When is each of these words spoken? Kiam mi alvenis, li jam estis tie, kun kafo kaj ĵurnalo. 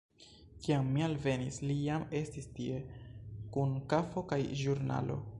Kiam 0.61 0.87
mi 0.93 1.03
alvenis, 1.07 1.59
li 1.71 1.75
jam 1.81 2.05
estis 2.19 2.49
tie, 2.59 2.79
kun 3.57 3.75
kafo 3.93 4.25
kaj 4.33 4.41
ĵurnalo. 4.63 5.19